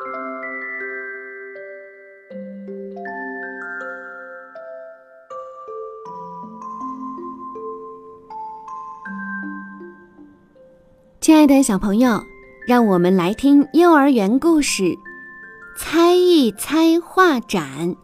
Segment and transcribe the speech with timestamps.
[0.00, 0.06] 亲
[11.34, 12.24] 爱的小朋友，
[12.66, 14.84] 让我们来听幼儿园故事
[15.76, 17.94] 《猜一猜画展》，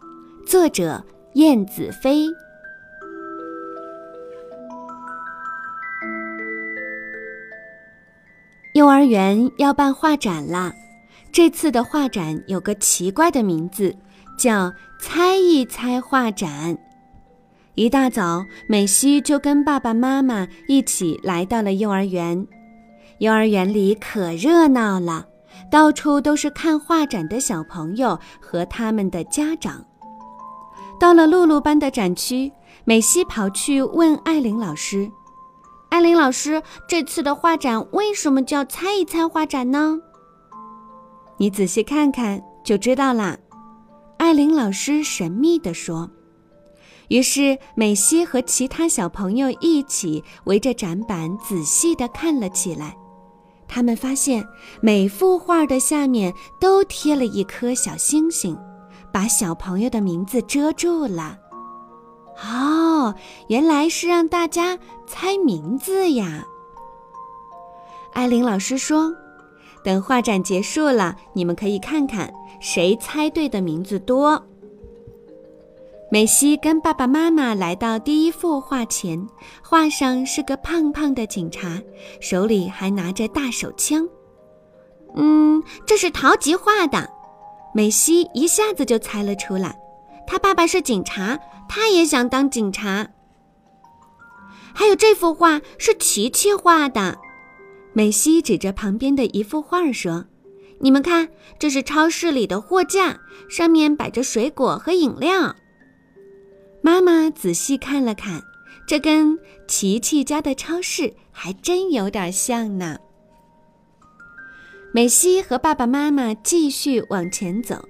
[0.46, 1.02] 作者
[1.32, 2.26] 燕子飞。
[8.74, 10.74] 幼儿园要办画展啦！
[11.32, 13.94] 这次的画展有个奇怪的名字，
[14.38, 16.78] 叫“猜一猜画展”。
[17.76, 22.46] 一大早，美西就跟爸爸妈妈一起来到了幼儿园。
[23.18, 25.26] 幼儿园里可热闹了，
[25.70, 29.84] 到处都是看画展的小朋友和他们的家长。
[30.98, 32.50] 到了露露班的展区，
[32.86, 35.10] 美西跑去问艾琳老师
[35.90, 39.98] ：“艾琳老师，这次的画展为什么叫‘猜一猜画展’呢？”
[41.38, 43.36] 你仔细看看就知道啦。”
[44.18, 46.10] 艾琳老师神秘地说。
[47.08, 52.96] 于是，美西和其他小朋友一起围着展板仔细地看了起来。
[53.68, 54.44] 他们发现
[54.80, 58.58] 每幅画的下面都贴了一颗小星星，
[59.12, 61.38] 把小朋友的名字遮住了。
[62.44, 63.14] 哦，
[63.48, 66.44] 原来是让大家猜名字呀！
[68.12, 69.14] 艾琳老师说
[69.86, 74.44] ：“等画展结束了，你们可以看看谁猜对的名字多。”
[76.10, 79.28] 美西跟爸爸妈妈来到第一幅画前，
[79.62, 81.80] 画上是个胖胖的警察，
[82.20, 84.08] 手里还拿着大手枪。
[85.14, 87.08] 嗯，这是陶吉画的。
[87.72, 89.78] 美西一下子就猜了出来，
[90.26, 93.08] 他爸爸是警察，他也想当警察。
[94.74, 97.18] 还有这幅画是琪琪画的。
[97.96, 100.26] 美西指着旁边的一幅画说
[100.80, 105.56] ：“你们看，这是超市里的货架，上面摆着水果和饮料。”
[106.84, 108.42] 妈妈仔细看了看，
[108.86, 112.98] 这跟琪琪家的超市还真有点像呢。
[114.92, 117.82] 美西和爸爸妈妈继续往前走，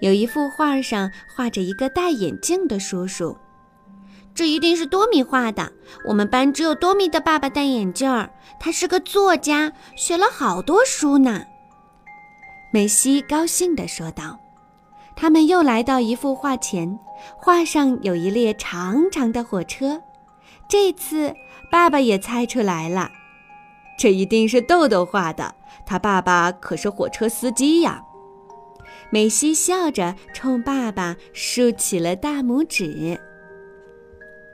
[0.00, 3.36] 有一幅画上画着一个戴眼镜的叔叔，
[4.38, 5.72] 这一定是多米画的。
[6.04, 11.42] 我们班只有多米的爸爸戴眼镜儿，他是个作家，写了好多书呢。
[12.70, 14.38] 美西高兴地说道。
[15.16, 17.00] 他们又来到一幅画前，
[17.36, 20.00] 画上有一列长长的火车。
[20.68, 21.34] 这次
[21.68, 23.10] 爸爸也猜出来了，
[23.98, 25.52] 这一定是豆豆画的。
[25.84, 28.00] 他爸爸可是火车司机呀！
[29.10, 33.20] 美西笑着冲爸爸竖起了大拇指。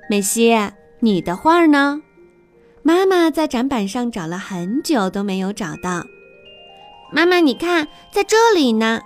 [0.09, 0.55] 美西，
[1.01, 2.03] 你的画呢？
[2.83, 6.05] 妈妈在展板上找了很久都没有找到。
[7.11, 9.01] 妈妈，你看，在这里呢。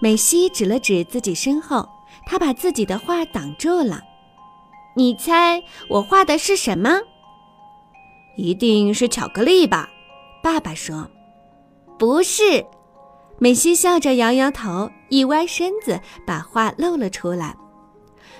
[0.00, 1.88] 美西指了指自己身后，
[2.26, 4.00] 他把自己的画挡住了。
[4.96, 6.98] 你猜我画的是什么？
[8.36, 9.88] 一定是巧克力吧？
[10.42, 11.08] 爸爸说。
[11.98, 12.66] 不是。
[13.38, 17.56] 美西笑着摇摇头，一歪身子，把画露了出来。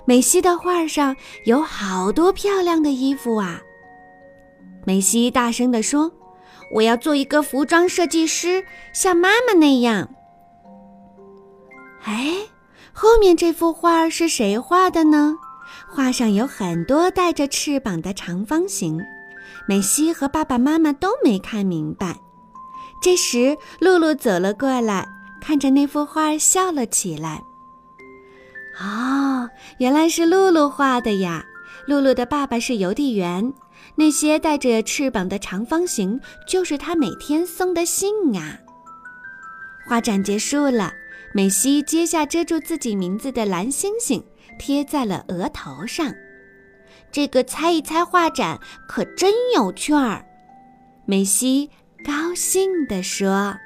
[0.05, 3.61] 美西的画上有好多漂亮的衣服啊！
[4.87, 6.11] 美西大声地说
[6.75, 10.09] ：“我要做一个服装设计师，像妈妈那样。”
[12.05, 12.37] 哎，
[12.93, 15.37] 后面这幅画是谁画的呢？
[15.89, 19.00] 画上有很多带着翅膀的长方形，
[19.69, 22.16] 美西和爸爸妈妈都没看明白。
[23.03, 25.06] 这时，露露走了过来，
[25.41, 27.43] 看着那幅画笑了起来。
[28.81, 29.30] 哦，
[29.78, 31.45] 原来是露露画的呀！
[31.87, 33.53] 露露的爸爸是邮递员，
[33.97, 38.59] 那些带着翅膀的长方形就是他每天送的信啊。
[39.87, 40.93] 画展结束了。
[41.33, 44.21] 美西揭下遮住自己名字的蓝星星，
[44.59, 46.12] 贴在了额头上。
[47.12, 48.59] 这个猜一猜画展
[48.89, 50.25] 可真有趣儿，
[51.07, 51.71] 美西
[52.05, 53.57] 高兴地说。